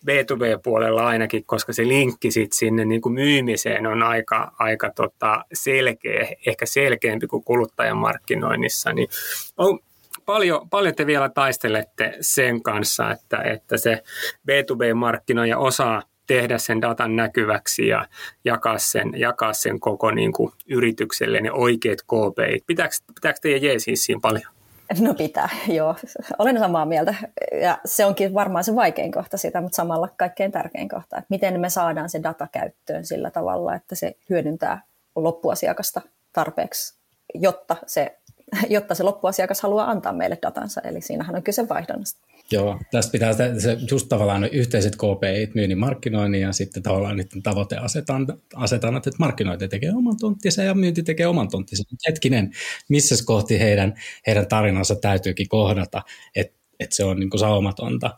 B2B-puolella 0.06 1.06
ainakin, 1.06 1.44
koska 1.44 1.72
se 1.72 1.88
linkki 1.88 2.30
sitten 2.30 2.58
sinne 2.58 2.84
niin 2.84 3.00
kuin 3.00 3.12
myymiseen 3.12 3.86
on 3.86 4.02
aika, 4.02 4.52
aika 4.58 4.90
tota 4.90 5.44
selkeä, 5.52 6.28
ehkä 6.46 6.66
selkeämpi 6.66 7.26
kuin 7.26 7.44
kuluttajan 7.44 7.96
markkinoinnissa. 7.96 8.92
Niin 8.92 9.08
on, 9.56 9.78
paljon, 10.26 10.70
paljon 10.70 10.94
te 10.94 11.06
vielä 11.06 11.28
taistelette 11.28 12.14
sen 12.20 12.62
kanssa, 12.62 13.10
että, 13.10 13.38
että 13.38 13.76
se 13.76 14.02
B2B-markkinoija 14.50 15.58
osaa 15.58 16.02
tehdä 16.26 16.58
sen 16.58 16.82
datan 16.82 17.16
näkyväksi 17.16 17.88
ja 17.88 18.08
jakaa 18.44 18.78
sen, 18.78 19.12
jakaa 19.16 19.52
sen 19.52 19.80
koko 19.80 20.10
niin 20.10 20.32
kuin 20.32 20.52
yritykselle 20.68 21.40
ne 21.40 21.52
oikeat 21.52 22.02
KPI. 22.02 22.64
Pitääkö, 22.66 22.94
pitääkö 23.14 23.38
teidän 23.42 23.62
jeesiä 23.62 23.96
siinä 23.96 24.20
paljon? 24.22 24.56
No 25.00 25.14
pitää, 25.14 25.48
joo. 25.78 25.96
Olen 26.38 26.58
samaa 26.58 26.86
mieltä. 26.86 27.14
Ja 27.62 27.78
se 27.84 28.04
onkin 28.04 28.34
varmaan 28.34 28.64
se 28.64 28.74
vaikein 28.74 29.12
kohta 29.12 29.36
sitä, 29.36 29.60
mutta 29.60 29.76
samalla 29.76 30.08
kaikkein 30.16 30.52
tärkein 30.52 30.88
kohta. 30.88 31.16
Että 31.16 31.26
miten 31.30 31.60
me 31.60 31.70
saadaan 31.70 32.10
se 32.10 32.22
data 32.22 32.48
käyttöön 32.52 33.06
sillä 33.06 33.30
tavalla, 33.30 33.74
että 33.74 33.94
se 33.94 34.16
hyödyntää 34.30 34.82
loppuasiakasta 35.16 36.00
tarpeeksi, 36.32 36.98
jotta 37.34 37.76
se, 37.86 38.18
jotta 38.68 38.94
se 38.94 39.02
loppuasiakas 39.02 39.60
haluaa 39.60 39.90
antaa 39.90 40.12
meille 40.12 40.38
datansa. 40.42 40.80
Eli 40.80 41.00
siinähän 41.00 41.36
on 41.36 41.42
kyse 41.42 41.68
vaihdonnasta. 41.68 42.20
Joo, 42.50 42.78
tästä 42.90 43.12
pitää 43.12 43.32
se, 43.32 43.76
just 43.90 44.08
tavallaan 44.08 44.44
yhteiset 44.44 44.96
KPI, 44.96 45.52
myynnin 45.54 45.78
markkinoinnin 45.78 46.40
ja 46.40 46.52
sitten 46.52 46.82
tavallaan 46.82 47.16
niiden 47.16 47.42
tavoiteasetannat, 47.42 49.06
että 49.06 49.18
markkinointi 49.18 49.68
tekee 49.68 49.92
oman 49.96 50.16
tonttinsa 50.20 50.62
ja 50.62 50.74
myynti 50.74 51.02
tekee 51.02 51.26
oman 51.26 51.48
tonttinsa. 51.48 51.84
Hetkinen, 52.08 52.52
missä 52.88 53.14
kohti 53.24 53.60
heidän, 53.60 53.94
heidän 54.26 54.46
tarinansa 54.46 54.94
täytyykin 54.94 55.48
kohdata, 55.48 56.02
että, 56.36 56.58
että 56.80 56.96
se 56.96 57.04
on 57.04 57.20
niin 57.20 57.38
saumatonta, 57.38 58.16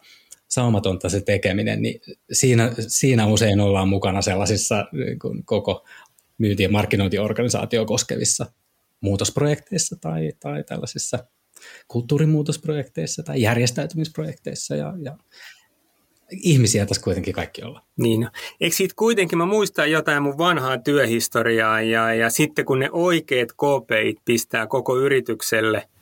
saumatonta 0.48 1.08
se 1.08 1.20
tekeminen, 1.20 1.82
niin 1.82 2.00
siinä, 2.32 2.72
siinä 2.88 3.26
usein 3.26 3.60
ollaan 3.60 3.88
mukana 3.88 4.22
sellaisissa 4.22 4.86
niin 4.92 5.44
koko 5.44 5.86
myynti- 6.38 6.62
ja 6.62 6.68
markkinointiorganisaatio 6.68 7.84
koskevissa 7.86 8.46
muutosprojekteissa 9.00 9.96
tai, 10.00 10.32
tai 10.40 10.64
tällaisissa– 10.64 11.18
kulttuurimuutosprojekteissa 11.88 13.22
tai 13.22 13.42
järjestäytymisprojekteissa 13.42 14.76
ja, 14.76 14.94
ja 15.02 15.16
ihmisiä 16.32 16.86
tässä 16.86 17.02
kuitenkin 17.02 17.34
kaikki 17.34 17.62
olla. 17.62 17.82
Niin, 17.96 18.28
eikö 18.60 18.76
siitä 18.76 18.94
kuitenkin, 18.96 19.38
mä 19.38 19.46
muistan 19.46 19.90
jotain 19.90 20.22
mun 20.22 20.38
vanhaa 20.38 20.78
työhistoriaa 20.78 21.82
ja, 21.82 22.14
ja 22.14 22.30
sitten 22.30 22.64
kun 22.64 22.78
ne 22.78 22.90
oikeat 22.92 23.52
KPIt 23.52 24.24
pistää 24.24 24.66
koko 24.66 24.96
yritykselle– 24.96 25.88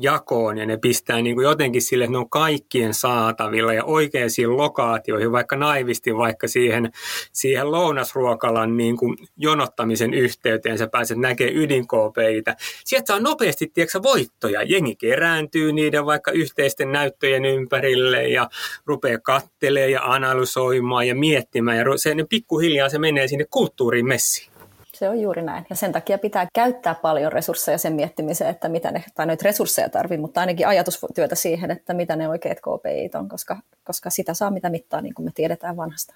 jakoon 0.00 0.58
ja 0.58 0.66
ne 0.66 0.76
pistää 0.76 1.22
niin 1.22 1.36
kuin 1.36 1.44
jotenkin 1.44 1.82
sille, 1.82 2.04
että 2.04 2.12
ne 2.12 2.18
on 2.18 2.30
kaikkien 2.30 2.94
saatavilla 2.94 3.72
ja 3.72 3.84
oikeisiin 3.84 4.56
lokaatioihin, 4.56 5.32
vaikka 5.32 5.56
naivisti 5.56 6.16
vaikka 6.16 6.48
siihen, 6.48 6.92
siihen 7.32 7.70
lounasruokalan 7.70 8.76
niin 8.76 8.96
kuin 8.96 9.16
jonottamisen 9.36 10.14
yhteyteen 10.14 10.78
sä 10.78 10.88
pääset 10.88 11.18
näkemään 11.18 11.56
ydinkoopeita. 11.56 12.54
Sieltä 12.84 13.06
saa 13.06 13.20
nopeasti 13.20 13.70
tiedätkö, 13.74 14.02
voittoja. 14.02 14.62
Jengi 14.62 14.96
kerääntyy 14.96 15.72
niiden 15.72 16.06
vaikka 16.06 16.30
yhteisten 16.30 16.92
näyttöjen 16.92 17.44
ympärille 17.44 18.28
ja 18.28 18.48
rupeaa 18.86 19.18
kattelee 19.18 19.90
ja 19.90 20.02
analysoimaan 20.02 21.06
ja 21.06 21.14
miettimään 21.14 21.78
ja 21.78 21.84
se, 21.96 22.14
ne 22.14 22.24
pikkuhiljaa 22.24 22.88
se 22.88 22.98
menee 22.98 23.28
sinne 23.28 23.44
kulttuuriin 23.50 24.06
messiin. 24.06 24.59
Se 25.00 25.08
on 25.08 25.20
juuri 25.20 25.42
näin. 25.42 25.66
Ja 25.70 25.76
sen 25.76 25.92
takia 25.92 26.18
pitää 26.18 26.46
käyttää 26.54 26.94
paljon 26.94 27.32
resursseja 27.32 27.78
sen 27.78 27.92
miettimiseen, 27.92 28.50
että 28.50 28.68
mitä 28.68 28.90
ne, 28.90 29.04
tai 29.14 29.26
noita 29.26 29.44
resursseja 29.44 29.88
tarvii, 29.88 30.18
mutta 30.18 30.40
ainakin 30.40 30.66
ajatustyötä 30.66 31.34
siihen, 31.34 31.70
että 31.70 31.94
mitä 31.94 32.16
ne 32.16 32.28
oikeat 32.28 32.58
KPI 32.58 33.18
on, 33.18 33.28
koska, 33.28 33.56
koska 33.84 34.10
sitä 34.10 34.34
saa 34.34 34.50
mitä 34.50 34.70
mittaa, 34.70 35.00
niin 35.00 35.14
kuin 35.14 35.24
me 35.24 35.30
tiedetään 35.34 35.76
vanhasta. 35.76 36.14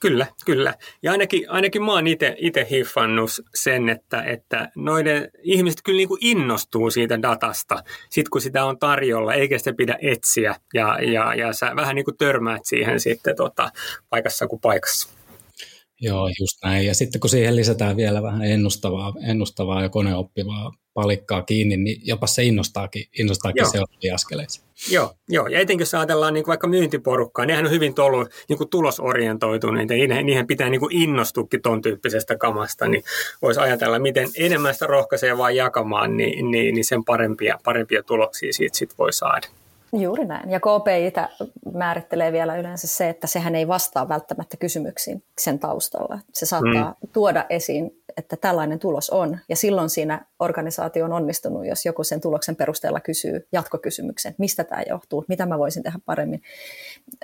Kyllä, 0.00 0.26
kyllä. 0.46 0.74
Ja 1.02 1.12
ainakin, 1.12 1.50
ainakin 1.50 1.82
mä 1.82 1.92
oon 1.92 2.06
itse 2.36 2.66
hiffannut 2.70 3.30
sen, 3.54 3.88
että, 3.88 4.22
että 4.22 4.70
noiden 4.74 5.30
ihmiset 5.42 5.80
kyllä 5.84 5.96
niin 5.96 6.08
kuin 6.08 6.24
innostuu 6.24 6.90
siitä 6.90 7.22
datasta, 7.22 7.82
sit 8.10 8.28
kun 8.28 8.40
sitä 8.40 8.64
on 8.64 8.78
tarjolla, 8.78 9.34
eikä 9.34 9.58
sitä 9.58 9.72
pidä 9.72 9.98
etsiä. 10.02 10.54
Ja, 10.74 10.98
ja, 11.02 11.34
ja 11.34 11.52
sä 11.52 11.72
vähän 11.76 11.94
niin 11.94 12.04
kuin 12.04 12.16
törmäät 12.16 12.62
siihen 12.64 13.00
sitten 13.00 13.36
tota, 13.36 13.70
paikassa 14.10 14.46
kuin 14.46 14.60
paikassa. 14.60 15.13
Joo, 16.00 16.28
just 16.40 16.58
näin. 16.64 16.86
Ja 16.86 16.94
sitten 16.94 17.20
kun 17.20 17.30
siihen 17.30 17.56
lisätään 17.56 17.96
vielä 17.96 18.22
vähän 18.22 18.44
ennustavaa, 18.44 19.12
ennustavaa 19.22 19.82
ja 19.82 19.88
koneoppivaa 19.88 20.72
palikkaa 20.94 21.42
kiinni, 21.42 21.76
niin 21.76 22.00
jopa 22.04 22.26
se 22.26 22.44
innostaakin, 22.44 23.04
innostaakin 23.18 23.60
Joo. 23.60 23.70
seuraavia 23.70 24.14
askeleita. 24.14 24.60
Joo, 24.90 25.14
joo, 25.28 25.46
ja 25.46 25.60
etenkin 25.60 25.82
jos 25.82 25.94
ajatellaan 25.94 26.34
niin 26.34 26.46
vaikka 26.46 26.66
myyntiporukkaa, 26.66 27.46
nehän 27.46 27.64
on 27.64 27.70
hyvin 27.70 27.94
tolu, 27.94 28.26
niin 28.48 28.56
kuin 28.58 28.70
tulosorientoituneita, 28.70 29.94
ja 29.94 30.22
niihin 30.22 30.46
pitää 30.46 30.70
niin 30.70 30.80
kuin 30.80 30.96
innostukin 30.96 31.62
tuon 31.62 31.82
tyyppisestä 31.82 32.36
kamasta, 32.36 32.88
niin 32.88 33.04
voisi 33.42 33.60
ajatella, 33.60 33.98
miten 33.98 34.28
enemmän 34.38 34.74
sitä 34.74 34.86
rohkaisee 34.86 35.38
vaan 35.38 35.56
jakamaan, 35.56 36.16
niin, 36.16 36.50
niin, 36.50 36.74
niin 36.74 36.84
sen 36.84 37.04
parempia, 37.04 37.58
parempia 37.64 38.02
tuloksia 38.02 38.52
siitä 38.52 38.78
sit 38.78 38.98
voi 38.98 39.12
saada. 39.12 39.46
Juuri 40.00 40.24
näin. 40.24 40.50
Ja 40.50 40.60
KPI 40.60 41.12
määrittelee 41.72 42.32
vielä 42.32 42.56
yleensä 42.56 42.86
se, 42.86 43.08
että 43.08 43.26
sehän 43.26 43.54
ei 43.54 43.68
vastaa 43.68 44.08
välttämättä 44.08 44.56
kysymyksiin 44.56 45.22
sen 45.38 45.58
taustalla. 45.58 46.18
Se 46.32 46.46
saattaa 46.46 46.96
mm. 47.02 47.08
tuoda 47.12 47.46
esiin, 47.50 47.90
että 48.16 48.36
tällainen 48.36 48.78
tulos 48.78 49.10
on. 49.10 49.38
Ja 49.48 49.56
silloin 49.56 49.90
siinä 49.90 50.26
organisaatio 50.38 51.04
on 51.04 51.12
onnistunut, 51.12 51.66
jos 51.66 51.86
joku 51.86 52.04
sen 52.04 52.20
tuloksen 52.20 52.56
perusteella 52.56 53.00
kysyy 53.00 53.48
jatkokysymyksen, 53.52 54.34
mistä 54.38 54.64
tämä 54.64 54.82
johtuu, 54.88 55.24
mitä 55.28 55.46
mä 55.46 55.58
voisin 55.58 55.82
tehdä 55.82 55.98
paremmin, 56.06 56.42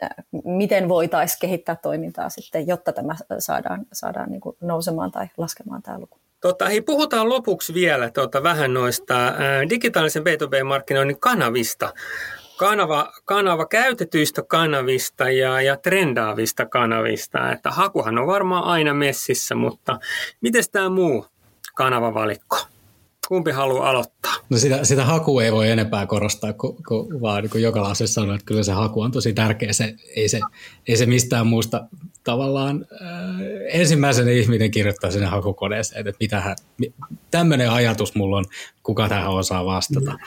äh, 0.02 0.10
miten 0.44 0.88
voitaisiin 0.88 1.40
kehittää 1.40 1.76
toimintaa 1.76 2.28
sitten, 2.28 2.66
jotta 2.66 2.92
tämä 2.92 3.14
saadaan, 3.38 3.86
saadaan 3.92 4.30
niin 4.30 4.40
kuin 4.40 4.56
nousemaan 4.60 5.10
tai 5.10 5.26
laskemaan 5.36 5.82
tämä 5.82 5.98
luku. 5.98 6.18
Tota, 6.40 6.68
hei, 6.68 6.80
puhutaan 6.80 7.28
lopuksi 7.28 7.74
vielä 7.74 8.10
tota, 8.10 8.42
vähän 8.42 8.74
noista 8.74 9.14
ää, 9.14 9.28
äh, 9.28 9.68
digitaalisen 9.70 10.22
B2B-markkinoinnin 10.22 11.20
kanavista 11.20 11.92
kanava, 12.60 13.12
kanava 13.24 13.66
käytetyistä 13.66 14.42
kanavista 14.42 15.30
ja, 15.30 15.62
ja 15.62 15.76
trendaavista 15.76 16.66
kanavista. 16.66 17.52
Että 17.52 17.70
hakuhan 17.70 18.18
on 18.18 18.26
varmaan 18.26 18.64
aina 18.64 18.94
messissä, 18.94 19.54
mutta 19.54 19.98
miten 20.40 20.64
tämä 20.72 20.88
muu 20.88 21.26
kanavavalikko? 21.74 22.56
Kumpi 23.28 23.50
haluaa 23.50 23.90
aloittaa? 23.90 24.34
No 24.50 24.58
sitä, 24.58 24.84
sitä 24.84 25.04
hakua 25.04 25.44
ei 25.44 25.52
voi 25.52 25.70
enempää 25.70 26.06
korostaa, 26.06 26.52
kun, 26.52 26.76
kun 26.88 27.20
vaan 27.20 27.42
niin 27.42 27.50
kuin 27.50 27.62
Jokalaisen 27.62 28.08
sanoi, 28.08 28.34
että 28.34 28.44
kyllä 28.44 28.62
se 28.62 28.72
haku 28.72 29.00
on 29.00 29.12
tosi 29.12 29.32
tärkeä. 29.32 29.72
Se, 29.72 29.94
ei, 30.16 30.28
se, 30.28 30.40
ei 30.88 30.96
se 30.96 31.06
mistään 31.06 31.46
muusta 31.46 31.86
tavallaan 32.24 32.86
äh, 33.02 33.08
ensimmäisen 33.68 34.28
ihminen 34.28 34.70
kirjoittaa 34.70 35.10
sinne 35.10 35.26
hakukoneeseen, 35.26 36.06
että 36.06 36.16
mitähän, 36.20 36.56
tämmöinen 37.30 37.70
ajatus 37.70 38.14
mulla 38.14 38.36
on, 38.36 38.44
kuka 38.82 39.08
tähän 39.08 39.30
osaa 39.30 39.64
vastata. 39.64 40.10
Mm. 40.10 40.18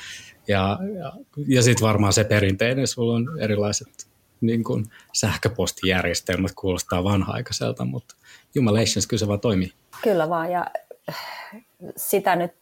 Ja, 0.48 0.80
ja, 0.98 1.14
ja 1.48 1.64
sitten 1.64 1.88
varmaan 1.88 2.14
se 2.14 2.24
perinteinen, 2.24 2.88
sulla 2.88 3.14
on 3.14 3.40
erilaiset 3.40 4.08
niin 4.42 4.64
kuin 4.64 4.86
sähköpostijärjestelmät, 5.14 6.52
kuulostaa 6.56 7.04
vanha-aikaiselta, 7.04 7.86
mutta 7.86 8.16
Jumalations 8.56 9.08
kyllä 9.08 9.20
se 9.20 9.28
vaan 9.28 9.40
toimii. 9.40 9.72
Kyllä 10.04 10.30
vaan, 10.30 10.52
ja 10.52 10.66
sitä 11.96 12.36
nyt 12.36 12.54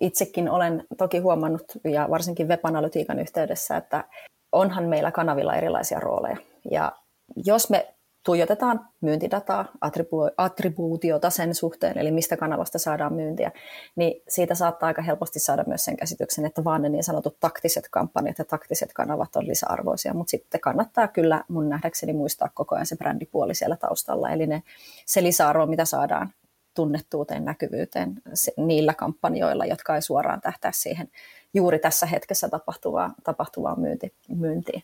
itsekin 0.00 0.50
olen 0.50 0.84
toki 0.98 1.18
huomannut, 1.18 1.64
ja 1.84 2.06
varsinkin 2.10 2.48
web-analytiikan 2.48 3.18
yhteydessä, 3.18 3.76
että 3.76 4.04
onhan 4.52 4.84
meillä 4.84 5.12
kanavilla 5.12 5.54
erilaisia 5.54 6.00
rooleja. 6.00 6.36
Ja 6.70 6.92
jos 7.36 7.70
me 7.70 7.94
tuijotetaan 8.28 8.88
myyntidataa, 9.00 9.64
attribu- 9.64 10.34
attribuutiota 10.36 11.30
sen 11.30 11.54
suhteen, 11.54 11.98
eli 11.98 12.10
mistä 12.10 12.36
kanavasta 12.36 12.78
saadaan 12.78 13.12
myyntiä, 13.12 13.52
niin 13.96 14.22
siitä 14.28 14.54
saattaa 14.54 14.86
aika 14.86 15.02
helposti 15.02 15.38
saada 15.38 15.64
myös 15.66 15.84
sen 15.84 15.96
käsityksen, 15.96 16.44
että 16.44 16.64
vaan 16.64 16.82
ne 16.82 16.88
niin 16.88 17.04
sanotut 17.04 17.40
taktiset 17.40 17.88
kampanjat 17.90 18.38
ja 18.38 18.44
taktiset 18.44 18.92
kanavat 18.92 19.36
on 19.36 19.48
lisäarvoisia, 19.48 20.14
mutta 20.14 20.30
sitten 20.30 20.60
kannattaa 20.60 21.08
kyllä 21.08 21.44
mun 21.48 21.68
nähdäkseni 21.68 22.12
muistaa 22.12 22.50
koko 22.54 22.74
ajan 22.74 22.86
se 22.86 22.96
brändipuoli 22.96 23.54
siellä 23.54 23.76
taustalla, 23.76 24.30
eli 24.30 24.46
ne, 24.46 24.62
se 25.06 25.22
lisäarvo, 25.22 25.66
mitä 25.66 25.84
saadaan 25.84 26.32
tunnettuuteen, 26.74 27.44
näkyvyyteen 27.44 28.22
niillä 28.56 28.94
kampanjoilla, 28.94 29.66
jotka 29.66 29.94
ei 29.94 30.02
suoraan 30.02 30.40
tähtää 30.40 30.72
siihen 30.74 31.08
juuri 31.54 31.78
tässä 31.78 32.06
hetkessä 32.06 32.48
tapahtuvaan, 32.48 33.14
tapahtuvaan 33.24 33.80
myynti, 33.80 34.14
myyntiin. 34.28 34.82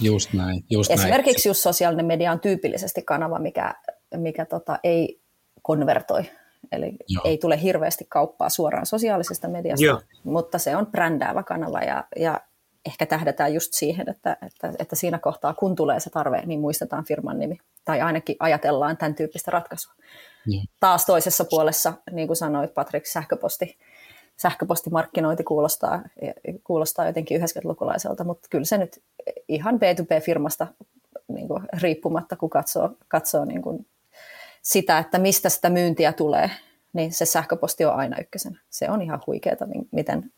Just 0.00 0.32
näin. 0.32 0.64
Just 0.70 0.90
Esimerkiksi 0.90 1.48
näin. 1.48 1.50
just 1.50 1.60
sosiaalinen 1.62 2.06
media 2.06 2.32
on 2.32 2.40
tyypillisesti 2.40 3.02
kanava, 3.02 3.38
mikä, 3.38 3.74
mikä 4.16 4.44
tota, 4.44 4.78
ei 4.84 5.20
konvertoi. 5.62 6.24
Eli 6.72 6.96
Joo. 7.08 7.24
ei 7.24 7.38
tule 7.38 7.62
hirveästi 7.62 8.06
kauppaa 8.08 8.48
suoraan 8.48 8.86
sosiaalisesta 8.86 9.48
mediasta, 9.48 9.84
Joo. 9.84 10.00
mutta 10.24 10.58
se 10.58 10.76
on 10.76 10.86
brändäävä 10.86 11.42
kanava 11.42 11.80
ja, 11.80 12.04
ja 12.16 12.40
ehkä 12.86 13.06
tähdätään 13.06 13.54
just 13.54 13.72
siihen, 13.72 14.08
että, 14.08 14.36
että, 14.46 14.72
että 14.78 14.96
siinä 14.96 15.18
kohtaa, 15.18 15.54
kun 15.54 15.76
tulee 15.76 16.00
se 16.00 16.10
tarve, 16.10 16.42
niin 16.46 16.60
muistetaan 16.60 17.04
firman 17.04 17.38
nimi. 17.38 17.58
Tai 17.84 18.00
ainakin 18.00 18.36
ajatellaan 18.40 18.96
tämän 18.96 19.14
tyyppistä 19.14 19.50
ratkaisua. 19.50 19.92
Joo. 20.46 20.62
Taas 20.80 21.06
toisessa 21.06 21.44
puolessa, 21.50 21.92
niin 22.10 22.26
kuin 22.26 22.36
sanoit 22.36 22.74
Patrik, 22.74 23.06
sähköposti, 23.06 23.78
sähköpostimarkkinointi 24.36 25.44
kuulostaa, 25.44 26.02
kuulostaa 26.64 27.06
jotenkin 27.06 27.40
90-lukulaiselta, 27.40 28.24
mutta 28.24 28.48
kyllä 28.50 28.64
se 28.64 28.78
nyt 28.78 29.02
ihan 29.48 29.74
B2B-firmasta 29.74 30.66
niin 31.28 31.48
kuin 31.48 31.62
riippumatta, 31.82 32.36
kun 32.36 32.50
katsoo, 32.50 32.90
katsoo 33.08 33.44
niin 33.44 33.62
kuin 33.62 33.86
sitä, 34.62 34.98
että 34.98 35.18
mistä 35.18 35.48
sitä 35.48 35.70
myyntiä 35.70 36.12
tulee, 36.12 36.50
niin 36.92 37.12
se 37.12 37.24
sähköposti 37.24 37.84
on 37.84 37.94
aina 37.94 38.20
ykkösenä. 38.20 38.60
Se 38.70 38.90
on 38.90 39.02
ihan 39.02 39.22
huikeeta, 39.26 39.66
miten 39.90 40.32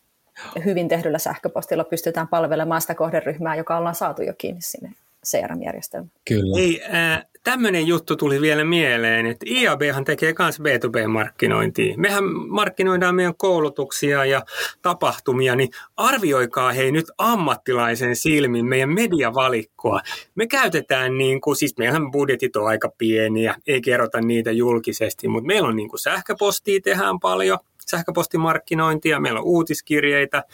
hyvin 0.64 0.88
tehdyllä 0.88 1.18
sähköpostilla 1.18 1.84
pystytään 1.84 2.28
palvelemaan 2.28 2.80
sitä 2.80 2.94
kohderyhmää, 2.94 3.56
joka 3.56 3.76
ollaan 3.76 3.94
saatu 3.94 4.22
jo 4.22 4.32
kiinni 4.38 4.62
sinne 4.62 4.92
CRM-järjestelmään. 5.26 6.12
Kyllä. 6.28 6.60
Ei, 6.60 6.82
äh, 6.94 7.26
tämmöinen 7.44 7.87
juttu 7.87 8.16
tuli 8.16 8.40
vielä 8.40 8.64
mieleen, 8.64 9.26
että 9.26 9.46
IABhan 9.48 10.04
tekee 10.04 10.34
myös 10.38 10.60
B2B-markkinointia. 10.60 11.94
Mehän 11.96 12.25
markkinoidaan 12.48 13.14
meidän 13.14 13.37
koulutuksia 13.37 14.25
ja 14.25 14.42
tapahtumia, 14.82 15.56
niin 15.56 15.68
arvioikaa 15.96 16.72
hei 16.72 16.92
nyt 16.92 17.06
ammattilaisen 17.18 18.16
silmin 18.16 18.66
meidän 18.66 18.94
mediavalikkoa. 18.94 20.00
Me 20.34 20.46
käytetään, 20.46 21.18
niin 21.18 21.40
kuin, 21.40 21.56
siis 21.56 21.76
meillähän 21.78 22.10
budjetit 22.10 22.56
on 22.56 22.66
aika 22.66 22.92
pieniä, 22.98 23.54
ei 23.66 23.80
kerrota 23.80 24.20
niitä 24.20 24.52
julkisesti, 24.52 25.28
mutta 25.28 25.46
meillä 25.46 25.68
on 25.68 25.76
niin 25.76 25.88
kuin 25.88 26.00
sähköpostia 26.00 26.80
tehdään 26.84 27.20
paljon, 27.20 27.58
sähköpostimarkkinointia, 27.90 29.21
meillä 29.21 29.40
on 29.40 29.47
uutiskirjeitä 29.47 30.45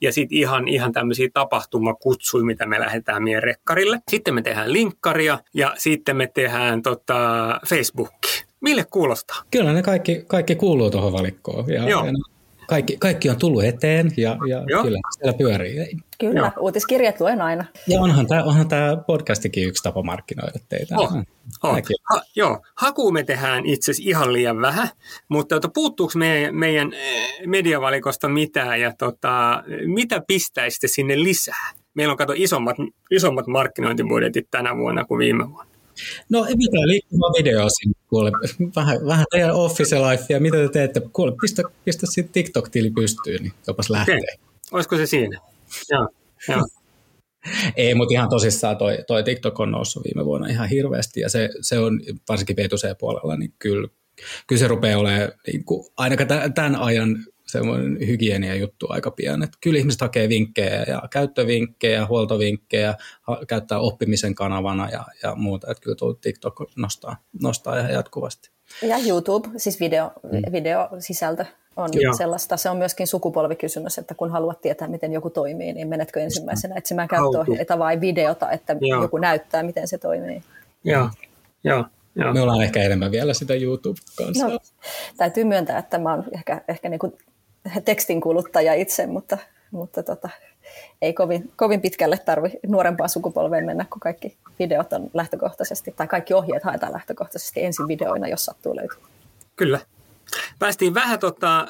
ja 0.00 0.12
sitten 0.12 0.38
ihan, 0.38 0.68
ihan 0.68 0.92
tämmöisiä 0.92 1.28
tapahtumakutsuja, 1.34 2.44
mitä 2.44 2.66
me 2.66 2.80
lähdetään 2.80 3.22
meidän 3.22 3.42
rekkarille. 3.42 4.00
Sitten 4.10 4.34
me 4.34 4.42
tehdään 4.42 4.72
linkkaria 4.72 5.38
ja 5.54 5.74
sitten 5.78 6.16
me 6.16 6.26
tehdään 6.26 6.82
tota, 6.82 7.60
Facebookia. 7.66 8.44
Mille 8.60 8.84
kuulostaa? 8.90 9.36
Kyllä 9.50 9.72
ne 9.72 9.82
kaikki, 9.82 10.24
kaikki 10.26 10.54
kuuluu 10.54 10.90
tuohon 10.90 11.12
valikkoon. 11.12 11.72
Ja, 11.72 11.88
Joo. 11.88 12.06
ja 12.06 12.12
kaikki, 12.72 12.96
kaikki 12.96 13.30
on 13.30 13.36
tullut 13.38 13.64
eteen 13.64 14.12
ja, 14.16 14.36
ja 14.48 14.82
kyllä 14.82 14.98
siellä 15.10 15.38
pyörii. 15.38 15.96
Kyllä, 16.18 16.40
Joo. 16.40 16.50
uutiskirjat 16.60 17.20
luen 17.20 17.42
aina. 17.42 17.64
Ja 17.88 18.00
onhan 18.00 18.26
tämä, 18.26 18.42
onhan 18.42 18.68
tämä 18.68 18.96
podcastikin 19.06 19.68
yksi 19.68 19.82
tapa 19.82 20.02
markkinoida 20.02 20.58
teitä. 20.68 20.94
Oh, 20.98 21.12
oh. 21.62 21.76
Ha, 22.10 22.20
joo, 22.36 22.62
haku 22.74 23.12
me 23.12 23.24
tehdään 23.24 23.66
itse 23.66 23.90
asiassa 23.90 24.10
ihan 24.10 24.32
liian 24.32 24.60
vähän, 24.60 24.88
mutta 25.28 25.54
tota, 25.54 25.68
puuttuuko 25.74 26.12
meidän, 26.16 26.54
meidän 26.54 26.92
eh, 26.92 27.46
mediavalikosta 27.46 28.28
mitään 28.28 28.80
ja 28.80 28.92
tota, 28.98 29.64
mitä 29.86 30.22
pistäisitte 30.26 30.88
sinne 30.88 31.22
lisää? 31.22 31.70
Meillä 31.94 32.12
on 32.12 32.18
kato 32.18 32.32
isommat, 32.36 32.76
isommat 33.10 33.46
markkinointibudjetit 33.46 34.46
tänä 34.50 34.76
vuonna 34.76 35.04
kuin 35.04 35.18
viime 35.18 35.50
vuonna. 35.50 35.72
No 36.30 36.44
ei 36.44 36.56
mitään, 36.56 36.88
liikkuvaa 36.88 37.30
videoa 37.38 37.68
sinne, 37.68 37.94
kuule. 38.12 38.32
Vähän, 38.76 39.06
vähän 39.06 39.26
teidän 39.30 39.54
office 39.54 39.96
lifea, 39.96 40.40
mitä 40.40 40.56
te 40.56 40.68
teette? 40.68 41.02
Kuule, 41.12 41.32
pistä, 41.40 41.62
pistä 41.84 42.06
sitten 42.10 42.32
TikTok-tili 42.32 42.90
pystyyn, 42.90 43.42
niin 43.42 43.52
jopas 43.66 43.90
lähtee. 43.90 44.16
Okay. 44.16 44.46
Olisiko 44.72 44.96
se 44.96 45.06
siinä? 45.06 45.40
Joo, 45.90 46.08
joo. 46.48 46.66
Ei, 47.76 47.94
mutta 47.94 48.14
ihan 48.14 48.28
tosissaan 48.28 48.76
toi, 48.76 48.98
toi 49.06 49.22
TikTok 49.22 49.60
on 49.60 49.70
noussut 49.70 50.04
viime 50.04 50.24
vuonna 50.24 50.48
ihan 50.48 50.68
hirveästi 50.68 51.20
ja 51.20 51.28
se, 51.28 51.50
se 51.60 51.78
on 51.78 52.00
varsinkin 52.28 52.56
B2C-puolella, 52.58 53.36
niin 53.36 53.54
kyllä, 53.58 53.88
kyllä 54.46 54.58
se 54.58 54.68
rupeaa 54.68 54.98
olemaan 54.98 55.32
niin 55.46 55.64
kuin, 55.64 55.86
ainakaan 55.96 56.54
tämän 56.54 56.76
ajan 56.76 57.26
semmoinen 57.52 58.06
hygienia 58.06 58.54
juttu 58.54 58.86
aika 58.90 59.10
pian. 59.10 59.42
Että 59.42 59.58
kyllä 59.60 59.78
ihmiset 59.78 60.00
hakee 60.00 60.28
vinkkejä 60.28 60.84
ja 60.88 61.02
käyttövinkkejä, 61.10 62.06
huoltovinkkejä, 62.06 62.94
käyttää 63.48 63.78
oppimisen 63.78 64.34
kanavana 64.34 64.88
ja, 64.90 65.04
ja 65.22 65.34
muuta. 65.34 65.70
Että 65.70 65.82
kyllä 65.82 65.96
tuo 65.96 66.14
TikTok 66.14 66.62
nostaa, 66.76 67.16
nostaa 67.42 67.78
ihan 67.78 67.92
jatkuvasti. 67.92 68.50
Ja 68.82 68.96
YouTube, 69.08 69.48
siis 69.56 69.80
video, 69.80 70.12
mm. 70.22 70.52
videosisältö 70.52 71.44
on 71.76 71.90
Joo. 71.92 72.14
sellaista. 72.14 72.56
Se 72.56 72.70
on 72.70 72.76
myöskin 72.76 73.06
sukupolvikysymys, 73.06 73.98
että 73.98 74.14
kun 74.14 74.30
haluat 74.30 74.60
tietää, 74.60 74.88
miten 74.88 75.12
joku 75.12 75.30
toimii, 75.30 75.72
niin 75.72 75.88
menetkö 75.88 76.20
ensimmäisenä 76.20 76.74
etsimään 76.76 77.08
käyttöohjeita 77.08 77.78
vai 77.78 78.00
videota, 78.00 78.50
että 78.50 78.76
Joo. 78.80 79.02
joku 79.02 79.18
näyttää, 79.18 79.62
miten 79.62 79.88
se 79.88 79.98
toimii. 79.98 80.42
Joo, 80.84 81.10
Joo. 81.64 81.84
Joo. 82.16 82.32
Me 82.32 82.40
ollaan 82.40 82.62
ehkä 82.62 82.82
enemmän 82.82 83.10
vielä 83.10 83.34
sitä 83.34 83.54
YouTube-kanssa. 83.54 84.48
No, 84.48 84.58
täytyy 85.16 85.44
myöntää, 85.44 85.78
että 85.78 85.98
mä 85.98 86.10
oon 86.10 86.24
ehkä, 86.32 86.62
ehkä 86.68 86.88
niin 86.88 86.98
kuin 86.98 87.12
tekstin 87.84 88.20
kuluttaja 88.20 88.74
itse, 88.74 89.06
mutta, 89.06 89.38
mutta 89.70 90.02
tota, 90.02 90.28
ei 91.02 91.12
kovin, 91.12 91.52
kovin 91.56 91.80
pitkälle 91.80 92.18
tarvi 92.18 92.50
nuorempaa 92.66 93.08
sukupolveen 93.08 93.64
mennä, 93.64 93.86
kun 93.90 94.00
kaikki 94.00 94.36
videot 94.58 94.92
on 94.92 95.10
lähtökohtaisesti, 95.14 95.94
tai 95.96 96.06
kaikki 96.06 96.34
ohjeet 96.34 96.62
haetaan 96.62 96.92
lähtökohtaisesti 96.92 97.64
ensin 97.64 97.88
videoina, 97.88 98.28
jos 98.28 98.44
sattuu 98.44 98.76
löytyy. 98.76 98.98
Kyllä. 99.56 99.80
Päästiin 100.58 100.94
vähän 100.94 101.18
tota, 101.18 101.60
äh, 101.60 101.66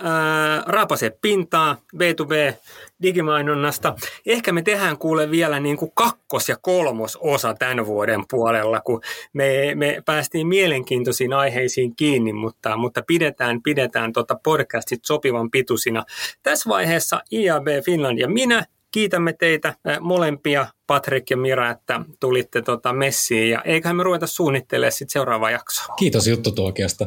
raapase 0.66 1.18
pintaa 1.22 1.77
B2B 1.96 2.55
digimainonnasta. 3.03 3.94
Ehkä 4.27 4.53
me 4.53 4.62
tehdään 4.62 4.98
kuule 4.98 5.31
vielä 5.31 5.61
niin 5.61 5.77
kuin 5.77 5.92
kakkos- 5.94 6.48
ja 6.48 6.57
kolmososa 6.62 7.55
tämän 7.55 7.87
vuoden 7.87 8.25
puolella, 8.31 8.81
kun 8.81 9.01
me, 9.33 9.75
me 9.75 10.03
päästiin 10.05 10.46
mielenkiintoisiin 10.46 11.33
aiheisiin 11.33 11.96
kiinni, 11.96 12.33
mutta, 12.33 12.77
mutta 12.77 13.03
pidetään, 13.07 13.62
pidetään 13.62 14.12
tota 14.12 14.37
podcastit 14.44 15.05
sopivan 15.05 15.51
pituisina. 15.51 16.05
Tässä 16.42 16.70
vaiheessa 16.70 17.20
IAB 17.33 17.66
Finland 17.85 18.18
ja 18.18 18.29
minä 18.29 18.64
kiitämme 18.93 19.33
teitä 19.33 19.75
molempia, 20.01 20.67
Patrik 20.87 21.31
ja 21.31 21.37
Mira, 21.37 21.71
että 21.71 22.01
tulitte 22.21 22.63
tota 22.63 22.93
messiin 22.93 23.51
ja 23.51 23.63
eiköhän 23.65 23.97
me 23.97 24.03
ruveta 24.03 24.27
suunnittelemaan 24.27 24.93
sitten 24.93 25.13
seuraavaa 25.13 25.51
jaksoa. 25.51 25.95
Kiitos 25.95 26.27
juttutuokiosta. 26.27 27.07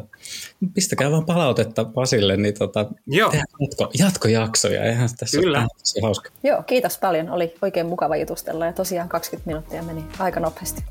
Pistäkää 0.74 1.12
vaan 1.12 1.26
palautetta 1.26 1.86
Pasille, 1.86 2.38
niin 2.38 2.54
tota, 2.54 2.86
Joo. 3.08 3.32
jatko, 3.60 3.90
jatkojaksoja. 4.00 4.84
Eihän 4.84 5.10
tässä 5.20 5.40
Kyllä. 5.40 5.60
ole 5.60 6.02
hauska. 6.02 6.30
Joo, 6.44 6.64
kiitos 6.64 6.98
paljon. 6.98 7.30
Oli 7.30 7.54
oikein 7.62 7.86
mukava 7.86 8.16
jutustella 8.16 8.66
ja 8.66 8.74
tosiaan 8.74 9.10
20 9.10 9.48
minuuttia 9.48 9.84
meni 9.84 10.04
aika 10.20 10.40
nopeasti. 10.40 10.84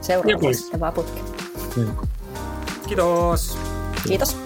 Seuraava 0.00 0.52
sitten 0.52 0.80
vaan 0.80 0.92
putki. 0.92 1.20
Kiitos. 2.88 3.58
Kiitos. 4.08 4.36